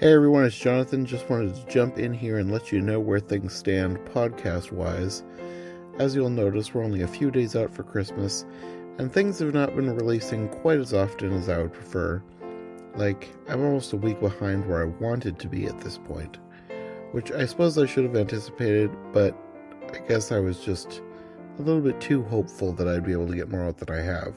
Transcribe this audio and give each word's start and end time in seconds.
Hey 0.00 0.12
everyone, 0.12 0.44
it's 0.44 0.56
Jonathan. 0.56 1.04
Just 1.04 1.28
wanted 1.28 1.56
to 1.56 1.66
jump 1.66 1.98
in 1.98 2.14
here 2.14 2.38
and 2.38 2.52
let 2.52 2.70
you 2.70 2.80
know 2.80 3.00
where 3.00 3.18
things 3.18 3.52
stand 3.52 3.98
podcast 4.14 4.70
wise. 4.70 5.24
As 5.98 6.14
you'll 6.14 6.30
notice, 6.30 6.72
we're 6.72 6.84
only 6.84 7.02
a 7.02 7.08
few 7.08 7.32
days 7.32 7.56
out 7.56 7.74
for 7.74 7.82
Christmas, 7.82 8.44
and 8.98 9.12
things 9.12 9.40
have 9.40 9.52
not 9.52 9.74
been 9.74 9.90
releasing 9.90 10.50
quite 10.50 10.78
as 10.78 10.94
often 10.94 11.32
as 11.32 11.48
I 11.48 11.58
would 11.58 11.72
prefer. 11.72 12.22
Like, 12.94 13.28
I'm 13.48 13.64
almost 13.64 13.92
a 13.92 13.96
week 13.96 14.20
behind 14.20 14.68
where 14.68 14.82
I 14.82 15.02
wanted 15.02 15.40
to 15.40 15.48
be 15.48 15.66
at 15.66 15.80
this 15.80 15.98
point, 15.98 16.38
which 17.10 17.32
I 17.32 17.44
suppose 17.44 17.76
I 17.76 17.86
should 17.86 18.04
have 18.04 18.14
anticipated, 18.14 18.92
but 19.12 19.36
I 19.92 19.98
guess 20.06 20.30
I 20.30 20.38
was 20.38 20.60
just 20.60 21.02
a 21.58 21.62
little 21.62 21.82
bit 21.82 22.00
too 22.00 22.22
hopeful 22.22 22.72
that 22.74 22.86
I'd 22.86 23.04
be 23.04 23.10
able 23.10 23.26
to 23.26 23.34
get 23.34 23.50
more 23.50 23.64
out 23.64 23.78
than 23.78 23.92
I 23.92 24.00
have. 24.00 24.36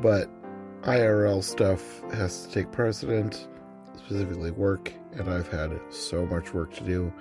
But 0.00 0.30
IRL 0.84 1.44
stuff 1.44 2.00
has 2.14 2.46
to 2.46 2.50
take 2.50 2.72
precedent 2.72 3.46
specifically 4.04 4.50
work, 4.50 4.92
and 5.12 5.28
I've 5.28 5.48
had 5.48 5.78
so 5.90 6.26
much 6.26 6.52
work 6.52 6.74
to 6.74 6.84
do. 6.84 7.12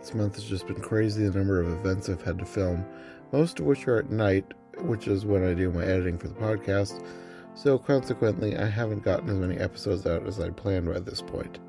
This 0.00 0.14
month 0.14 0.34
has 0.34 0.44
just 0.44 0.66
been 0.66 0.80
crazy 0.80 1.26
the 1.26 1.38
number 1.38 1.60
of 1.60 1.72
events 1.72 2.08
I've 2.08 2.22
had 2.22 2.38
to 2.38 2.44
film, 2.44 2.84
most 3.32 3.60
of 3.60 3.66
which 3.66 3.86
are 3.88 3.98
at 3.98 4.10
night, 4.10 4.44
which 4.80 5.08
is 5.08 5.24
when 5.24 5.46
I 5.46 5.54
do 5.54 5.70
my 5.70 5.84
editing 5.84 6.18
for 6.18 6.28
the 6.28 6.34
podcast. 6.34 7.04
So, 7.54 7.78
consequently, 7.78 8.56
I 8.56 8.66
haven't 8.66 9.04
gotten 9.04 9.30
as 9.30 9.36
many 9.36 9.56
episodes 9.56 10.06
out 10.06 10.26
as 10.26 10.40
I'd 10.40 10.56
planned 10.56 10.92
by 10.92 10.98
this 10.98 11.22
point. 11.22 11.60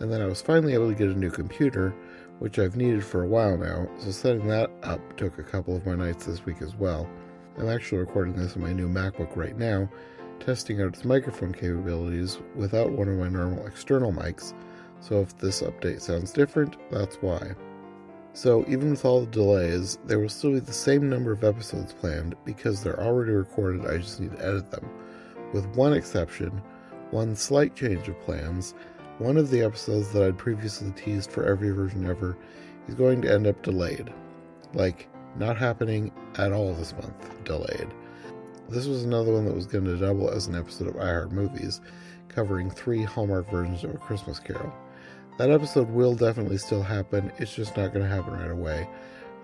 And 0.00 0.12
then 0.12 0.20
I 0.20 0.26
was 0.26 0.42
finally 0.42 0.74
able 0.74 0.88
to 0.88 0.94
get 0.94 1.08
a 1.08 1.18
new 1.18 1.30
computer, 1.30 1.94
which 2.38 2.58
I've 2.58 2.76
needed 2.76 3.04
for 3.04 3.22
a 3.22 3.28
while 3.28 3.56
now, 3.56 3.88
so 3.98 4.10
setting 4.10 4.46
that 4.48 4.70
up 4.82 5.00
took 5.16 5.38
a 5.38 5.42
couple 5.42 5.76
of 5.76 5.86
my 5.86 5.94
nights 5.94 6.26
this 6.26 6.44
week 6.44 6.62
as 6.62 6.74
well. 6.74 7.08
I'm 7.58 7.68
actually 7.68 7.98
recording 7.98 8.34
this 8.34 8.56
on 8.56 8.62
my 8.62 8.72
new 8.72 8.88
MacBook 8.88 9.36
right 9.36 9.56
now, 9.56 9.88
testing 10.40 10.80
out 10.80 10.94
its 10.94 11.04
microphone 11.04 11.52
capabilities 11.52 12.38
without 12.54 12.92
one 12.92 13.08
of 13.08 13.18
my 13.18 13.28
normal 13.28 13.66
external 13.66 14.12
mics, 14.12 14.54
so 15.00 15.20
if 15.20 15.36
this 15.38 15.62
update 15.62 16.00
sounds 16.00 16.32
different, 16.32 16.76
that's 16.90 17.16
why. 17.16 17.54
So, 18.32 18.64
even 18.68 18.90
with 18.90 19.04
all 19.04 19.20
the 19.20 19.26
delays, 19.26 19.98
there 20.04 20.18
will 20.18 20.28
still 20.28 20.52
be 20.52 20.60
the 20.60 20.72
same 20.72 21.08
number 21.08 21.32
of 21.32 21.42
episodes 21.42 21.92
planned 21.92 22.34
because 22.44 22.82
they're 22.82 23.00
already 23.00 23.32
recorded, 23.32 23.86
I 23.86 23.98
just 23.98 24.20
need 24.20 24.32
to 24.32 24.46
edit 24.46 24.70
them. 24.70 24.88
With 25.52 25.66
one 25.68 25.94
exception, 25.94 26.60
one 27.12 27.34
slight 27.34 27.74
change 27.74 28.08
of 28.08 28.20
plans, 28.20 28.74
one 29.18 29.38
of 29.38 29.50
the 29.50 29.62
episodes 29.62 30.12
that 30.12 30.22
I'd 30.22 30.36
previously 30.36 30.92
teased 30.92 31.30
for 31.30 31.44
every 31.44 31.70
version 31.70 32.06
ever 32.06 32.36
is 32.88 32.94
going 32.94 33.22
to 33.22 33.32
end 33.32 33.46
up 33.46 33.62
delayed. 33.62 34.12
Like, 34.74 35.08
not 35.38 35.56
happening 35.56 36.12
at 36.36 36.52
all 36.52 36.74
this 36.74 36.92
month, 36.92 37.44
delayed. 37.44 37.88
This 38.68 38.88
was 38.88 39.04
another 39.04 39.32
one 39.32 39.44
that 39.44 39.54
was 39.54 39.66
going 39.66 39.84
to 39.84 39.96
double 39.96 40.28
as 40.28 40.48
an 40.48 40.56
episode 40.56 40.88
of 40.88 40.94
iHeart 40.94 41.30
Movies, 41.30 41.80
covering 42.26 42.68
three 42.68 43.04
Hallmark 43.04 43.48
versions 43.48 43.84
of 43.84 43.94
A 43.94 43.98
Christmas 43.98 44.40
Carol. 44.40 44.74
That 45.38 45.50
episode 45.50 45.88
will 45.88 46.16
definitely 46.16 46.58
still 46.58 46.82
happen, 46.82 47.30
it's 47.38 47.54
just 47.54 47.76
not 47.76 47.92
going 47.92 48.04
to 48.04 48.12
happen 48.12 48.32
right 48.32 48.50
away. 48.50 48.88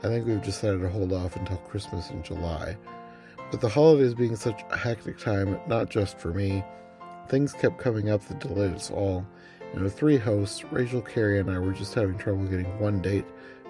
I 0.02 0.08
think 0.08 0.26
we've 0.26 0.42
decided 0.42 0.80
to 0.80 0.88
hold 0.88 1.12
off 1.12 1.36
until 1.36 1.58
Christmas 1.58 2.10
in 2.10 2.24
July. 2.24 2.76
But 3.52 3.60
the 3.60 3.68
holidays 3.68 4.12
being 4.12 4.34
such 4.34 4.60
a 4.70 4.76
hectic 4.76 5.18
time, 5.18 5.60
not 5.68 5.88
just 5.88 6.18
for 6.18 6.34
me, 6.34 6.64
things 7.28 7.52
kept 7.52 7.78
coming 7.78 8.10
up 8.10 8.22
that 8.22 8.40
delayed 8.40 8.74
us 8.74 8.90
all. 8.90 9.24
And 9.72 9.84
with 9.84 9.96
three 9.96 10.18
hosts, 10.18 10.64
Rachel, 10.72 11.00
Carrie, 11.00 11.38
and 11.38 11.48
I 11.48 11.60
were 11.60 11.72
just 11.72 11.94
having 11.94 12.18
trouble 12.18 12.44
getting 12.46 12.80
one 12.80 13.00
date 13.00 13.26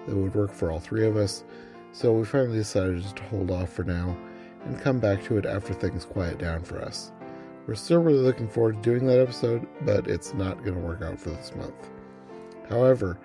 that 0.07 0.15
would 0.15 0.33
work 0.33 0.51
for 0.51 0.71
all 0.71 0.79
three 0.79 1.05
of 1.05 1.15
us, 1.15 1.43
so 1.91 2.11
we 2.11 2.25
finally 2.25 2.57
decided 2.57 3.03
just 3.03 3.17
to 3.17 3.23
hold 3.25 3.51
off 3.51 3.71
for 3.71 3.83
now 3.83 4.17
and 4.65 4.79
come 4.79 4.99
back 4.99 5.23
to 5.23 5.37
it 5.37 5.45
after 5.45 5.73
things 5.73 6.05
quiet 6.05 6.39
down 6.39 6.63
for 6.63 6.81
us. 6.81 7.11
We're 7.67 7.75
still 7.75 8.01
really 8.01 8.19
looking 8.19 8.49
forward 8.49 8.75
to 8.75 8.89
doing 8.89 9.07
that 9.07 9.19
episode, 9.19 9.67
but 9.81 10.07
it's 10.07 10.33
not 10.33 10.63
going 10.63 10.75
to 10.75 10.81
work 10.81 11.01
out 11.01 11.19
for 11.19 11.29
this 11.29 11.55
month. 11.55 11.89
However, 12.69 13.17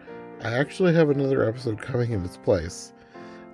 I 0.43 0.53
actually 0.57 0.95
have 0.95 1.11
another 1.11 1.49
episode 1.49 1.81
coming 1.81 2.13
in 2.13 2.25
its 2.25 2.37
place. 2.37 2.93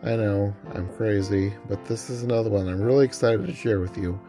I 0.02 0.16
know, 0.16 0.55
I'm 0.74 0.88
crazy, 0.96 1.55
but 1.68 1.84
this 1.86 2.11
is 2.11 2.22
another 2.22 2.50
one 2.50 2.68
I'm 2.68 2.83
really 2.83 3.06
excited 3.06 3.46
to 3.46 3.55
share 3.55 3.80
with 3.80 3.96
you. 3.96 4.20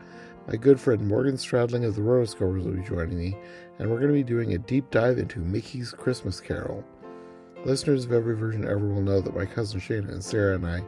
My 0.47 0.55
good 0.55 0.79
friend 0.79 1.05
Morgan 1.05 1.35
Stradling 1.35 1.85
of 1.85 1.95
the 1.95 2.01
Rotoscopers 2.01 2.63
will 2.63 2.72
be 2.72 2.83
joining 2.83 3.17
me, 3.17 3.35
and 3.77 3.89
we're 3.89 3.99
going 3.99 4.11
to 4.11 4.13
be 4.13 4.23
doing 4.23 4.53
a 4.53 4.59
deep 4.59 4.89
dive 4.91 5.17
into 5.17 5.39
Mickey's 5.39 5.91
Christmas 5.91 6.39
Carol. 6.39 6.85
Listeners 7.66 8.05
of 8.05 8.13
every 8.13 8.37
version 8.37 8.63
ever 8.63 8.87
will 8.87 9.01
know 9.01 9.19
that 9.19 9.35
my 9.35 9.45
cousin 9.45 9.81
Shana 9.81 10.09
and 10.09 10.23
Sarah 10.23 10.55
and 10.55 10.66
I 10.66 10.83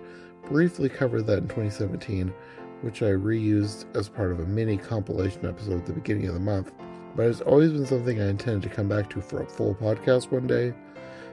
briefly 0.50 0.90
covered 0.90 1.28
that 1.28 1.40
in 1.40 1.48
2017 1.48 2.34
which 2.82 3.02
I 3.02 3.08
reused 3.08 3.86
as 3.96 4.10
part 4.10 4.32
of 4.32 4.40
a 4.40 4.46
mini 4.46 4.78
compilation 4.78 5.46
episode 5.46 5.80
at 5.80 5.86
the 5.86 5.94
beginning 5.94 6.28
of 6.28 6.34
the 6.34 6.40
month, 6.40 6.72
but 7.16 7.26
it's 7.26 7.42
always 7.42 7.72
been 7.72 7.86
something 7.86 8.22
I 8.22 8.30
intended 8.30 8.70
to 8.70 8.76
come 8.76 8.88
back 8.88 9.10
to 9.12 9.22
for 9.22 9.42
a 9.42 9.48
full 9.48 9.76
podcast 9.76 10.32
one 10.32 10.48
day. 10.48 10.74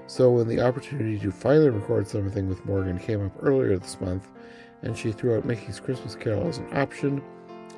So 0.06 0.30
when 0.30 0.48
the 0.48 0.60
opportunity 0.60 1.18
to 1.18 1.30
finally 1.30 1.70
record 1.70 2.08
something 2.08 2.48
with 2.48 2.64
Morgan 2.64 2.98
came 2.98 3.24
up 3.24 3.32
earlier 3.42 3.76
this 3.78 4.00
month, 4.00 4.28
and 4.82 4.96
she 4.96 5.12
threw 5.12 5.36
out 5.36 5.44
Mickey's 5.44 5.80
Christmas 5.80 6.14
Carol 6.14 6.46
as 6.46 6.58
an 6.58 6.76
option, 6.76 7.22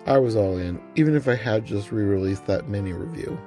I 0.07 0.19
was 0.19 0.37
all 0.37 0.57
in, 0.57 0.81
even 0.97 1.15
if 1.15 1.29
I 1.29 1.35
had 1.35 1.65
just 1.65 1.93
re 1.93 2.05
released 2.05 2.47
that 2.47 2.69
mini 2.69 2.93
review. 2.93 3.39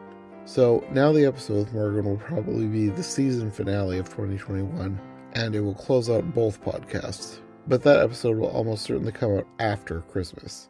So 0.46 0.84
now 0.92 1.12
the 1.12 1.26
episode 1.26 1.58
with 1.58 1.74
Morgan 1.74 2.06
will 2.06 2.18
probably 2.18 2.68
be 2.68 2.90
the 2.90 3.04
season 3.04 3.52
finale 3.52 4.00
of 4.00 4.10
2021, 4.10 5.00
and 5.34 5.56
it 5.56 5.62
will 5.62 5.76
close 5.76 6.10
out 6.10 6.34
both 6.34 6.62
podcasts 6.64 7.40
but 7.70 7.84
that 7.84 8.02
episode 8.02 8.36
will 8.36 8.50
almost 8.50 8.84
certainly 8.84 9.12
come 9.12 9.38
out 9.38 9.48
after 9.60 10.02
Christmas. 10.02 10.68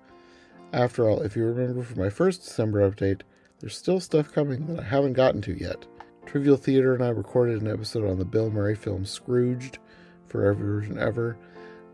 After 0.73 1.09
all, 1.09 1.21
if 1.21 1.35
you 1.35 1.45
remember 1.45 1.81
from 1.81 1.99
my 1.99 2.09
first 2.09 2.43
December 2.43 2.87
update, 2.91 3.21
there's 3.59 3.77
still 3.77 4.01
stuff 4.01 4.33
coming 4.33 4.67
that 4.67 4.81
I 4.81 4.83
haven't 4.83 5.13
gotten 5.13 5.41
to 5.43 5.57
yet. 5.57 5.85
Trivial 6.25 6.57
Theater 6.57 6.93
and 6.93 7.03
I 7.03 7.09
recorded 7.09 7.61
an 7.61 7.71
episode 7.71 8.07
on 8.07 8.19
the 8.19 8.25
Bill 8.25 8.51
Murray 8.51 8.75
film 8.75 9.05
Scrooged 9.05 9.79
for 10.27 10.45
every 10.45 10.67
version 10.67 10.99
ever. 10.99 11.38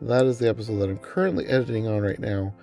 That 0.02 0.26
is 0.26 0.40
the 0.40 0.50
episode 0.50 0.80
that 0.80 0.90
I'm 0.90 0.98
currently 0.98 1.46
editing 1.46 1.88
on 1.88 2.02
right 2.02 2.20
now, 2.20 2.54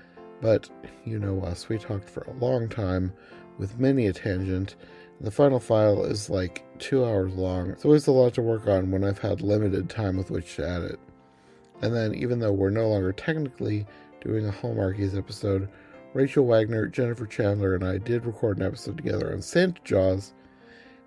but 0.41 0.69
you 1.04 1.20
know 1.20 1.41
us, 1.42 1.69
we 1.69 1.78
talked 1.78 2.10
for 2.10 2.22
a 2.22 2.44
long 2.44 2.69
time 2.69 3.12
with 3.56 3.78
many 3.78 4.08
a 4.08 4.12
tangent. 4.12 4.75
The 5.20 5.31
final 5.31 5.60
file 5.60 6.04
is 6.04 6.28
like 6.28 6.64
two 6.81 7.04
hours 7.04 7.34
long. 7.34 7.69
So 7.69 7.75
it's 7.75 7.84
always 7.84 8.06
a 8.08 8.12
lot 8.12 8.34
to 8.34 8.42
work 8.42 8.66
on 8.66 8.91
when 8.91 9.04
I've 9.04 9.20
had 9.20 9.41
limited 9.41 9.88
time 9.88 10.16
with 10.16 10.32
which 10.32 10.56
to 10.56 10.69
edit. 10.69 10.98
And 11.82 11.94
then, 11.94 12.15
even 12.15 12.38
though 12.38 12.53
we're 12.53 12.70
no 12.70 12.88
longer 12.88 13.12
technically 13.12 13.87
doing 14.20 14.47
a 14.47 14.53
Hallmarkies 14.53 15.19
episode, 15.19 15.69
Rachel 16.15 16.47
Wagner, 16.47 16.87
Jennifer 16.87 17.26
Chandler, 17.26 17.75
and 17.75 17.84
I 17.84 17.98
did 17.98 18.25
record 18.25 18.59
an 18.59 18.66
episode 18.66 18.97
together 18.97 19.32
on 19.32 19.43
Santa 19.43 19.81
Jaws, 19.82 20.32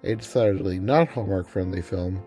a 0.04 0.16
decidedly 0.16 0.80
not 0.80 1.08
Hallmark 1.08 1.48
friendly 1.48 1.82
film. 1.82 2.22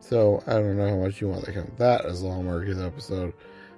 So 0.00 0.42
I 0.46 0.54
don't 0.54 0.76
know 0.76 0.88
how 0.88 0.96
much 0.96 1.20
you 1.20 1.28
want 1.28 1.44
to 1.44 1.52
count 1.52 1.76
that 1.78 2.04
as 2.06 2.22
a 2.22 2.26
Hallmarkies 2.26 2.84
episode, 2.84 3.34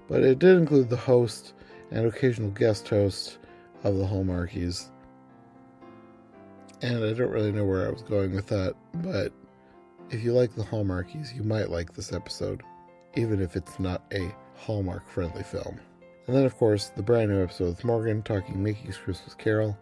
but 0.08 0.22
it 0.22 0.38
did 0.38 0.58
include 0.58 0.91
the 0.91 0.96
host 0.96 1.54
and 1.91 2.06
occasional 2.06 2.50
guest 2.50 2.88
host 2.88 3.38
of 3.82 3.96
the 3.96 4.04
Hallmarkies. 4.04 4.91
And 6.82 7.04
I 7.04 7.12
don't 7.12 7.31
really 7.31 7.52
know 7.52 7.64
where 7.64 7.86
I 7.86 7.91
was 7.91 8.02
going 8.02 8.34
with 8.34 8.46
that, 8.48 8.75
but 8.94 9.32
if 10.10 10.22
you 10.22 10.32
like 10.32 10.54
the 10.54 10.62
Hallmarkies, 10.62 11.34
you 11.34 11.42
might 11.42 11.70
like 11.70 11.94
this 11.94 12.12
episode 12.12 12.62
even 13.16 13.41
if 13.41 13.56
it's 13.56 13.78
not 13.78 14.02
a 14.12 14.34
Hallmark 14.56 15.08
friendly 15.08 15.42
film. 15.42 15.78
And 16.26 16.34
then, 16.34 16.44
of 16.44 16.56
course, 16.56 16.88
the 16.88 17.02
brand 17.02 17.30
new 17.30 17.42
episode 17.42 17.69
with 17.69 17.84
Morgan 17.84 18.22
talking 18.22 18.62
Mickey's 18.62 18.97
Christmas 18.97 19.34
Carol. 19.34 19.76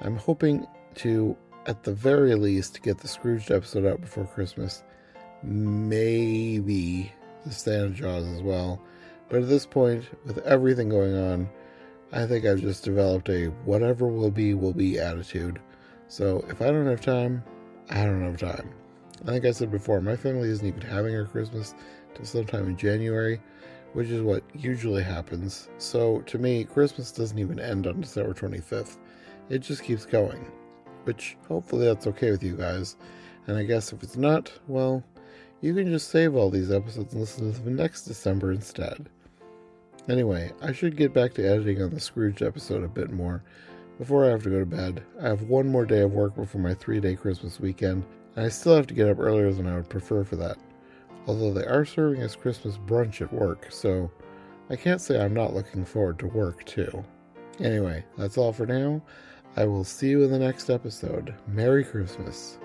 I'm 0.00 0.16
hoping 0.16 0.66
to, 0.96 1.36
at 1.66 1.82
the 1.82 1.92
very 1.92 2.34
least, 2.34 2.82
get 2.82 2.98
the 2.98 3.08
Scrooged 3.08 3.50
episode 3.50 3.86
out 3.86 4.00
before 4.00 4.26
Christmas. 4.26 4.82
Maybe 5.42 7.12
the 7.46 7.52
Santa 7.52 7.90
Jaws 7.90 8.26
as 8.26 8.42
well. 8.42 8.82
But 9.28 9.42
at 9.42 9.48
this 9.48 9.64
point, 9.64 10.04
with 10.26 10.38
everything 10.38 10.88
going 10.88 11.16
on, 11.16 11.48
I 12.12 12.26
think 12.26 12.44
I've 12.44 12.60
just 12.60 12.84
developed 12.84 13.28
a 13.28 13.46
whatever 13.64 14.06
will 14.06 14.30
be, 14.30 14.54
will 14.54 14.74
be 14.74 14.98
attitude. 14.98 15.60
So 16.08 16.44
if 16.48 16.60
I 16.60 16.66
don't 16.66 16.86
have 16.86 17.00
time, 17.00 17.42
I 17.88 18.04
don't 18.04 18.22
have 18.22 18.36
time. 18.38 18.70
I 19.22 19.26
think 19.26 19.44
I 19.44 19.52
said 19.52 19.70
before, 19.70 20.00
my 20.00 20.16
family 20.16 20.48
isn't 20.48 20.66
even 20.66 20.80
having 20.80 21.14
our 21.14 21.26
Christmas 21.26 21.74
till 22.14 22.24
sometime 22.24 22.68
in 22.68 22.76
January, 22.76 23.40
which 23.92 24.08
is 24.08 24.22
what 24.22 24.42
usually 24.54 25.02
happens. 25.02 25.68
So 25.78 26.20
to 26.22 26.38
me, 26.38 26.64
Christmas 26.64 27.12
doesn't 27.12 27.38
even 27.38 27.58
end 27.58 27.86
on 27.86 28.00
December 28.00 28.34
25th. 28.34 28.96
It 29.48 29.58
just 29.58 29.82
keeps 29.82 30.06
going. 30.06 30.50
Which 31.04 31.36
hopefully 31.48 31.86
that's 31.86 32.06
okay 32.06 32.30
with 32.30 32.42
you 32.42 32.56
guys. 32.56 32.96
And 33.46 33.56
I 33.56 33.64
guess 33.64 33.92
if 33.92 34.02
it's 34.02 34.16
not, 34.16 34.52
well, 34.68 35.02
you 35.60 35.74
can 35.74 35.88
just 35.88 36.08
save 36.08 36.36
all 36.36 36.50
these 36.50 36.70
episodes 36.70 37.12
and 37.12 37.20
listen 37.20 37.52
to 37.52 37.60
them 37.60 37.76
next 37.76 38.02
December 38.02 38.52
instead. 38.52 39.08
Anyway, 40.08 40.52
I 40.62 40.72
should 40.72 40.96
get 40.96 41.12
back 41.12 41.34
to 41.34 41.46
editing 41.46 41.82
on 41.82 41.90
the 41.90 42.00
Scrooge 42.00 42.42
episode 42.42 42.84
a 42.84 42.88
bit 42.88 43.10
more 43.10 43.42
before 43.98 44.24
I 44.24 44.30
have 44.30 44.42
to 44.44 44.50
go 44.50 44.60
to 44.60 44.66
bed. 44.66 45.02
I 45.20 45.28
have 45.28 45.42
one 45.42 45.68
more 45.68 45.84
day 45.84 46.00
of 46.00 46.12
work 46.12 46.34
before 46.34 46.60
my 46.60 46.74
three 46.74 47.00
day 47.00 47.16
Christmas 47.16 47.60
weekend, 47.60 48.04
and 48.36 48.46
I 48.46 48.48
still 48.48 48.76
have 48.76 48.86
to 48.86 48.94
get 48.94 49.08
up 49.08 49.18
earlier 49.18 49.52
than 49.52 49.66
I 49.66 49.74
would 49.76 49.90
prefer 49.90 50.24
for 50.24 50.36
that 50.36 50.56
although 51.26 51.52
they 51.52 51.64
are 51.64 51.84
serving 51.84 52.22
us 52.22 52.36
Christmas 52.36 52.76
brunch 52.78 53.20
at 53.20 53.32
work, 53.32 53.66
so 53.70 54.10
I 54.70 54.76
can't 54.76 55.00
say 55.00 55.20
I'm 55.20 55.34
not 55.34 55.54
looking 55.54 55.84
forward 55.84 56.18
to 56.20 56.26
work 56.26 56.64
too. 56.64 57.04
Anyway, 57.58 58.04
that's 58.16 58.38
all 58.38 58.52
for 58.52 58.66
now. 58.66 59.02
I 59.56 59.64
will 59.64 59.84
see 59.84 60.08
you 60.08 60.22
in 60.22 60.30
the 60.30 60.38
next 60.38 60.70
episode. 60.70 61.34
Merry 61.48 61.84
Christmas. 61.84 62.58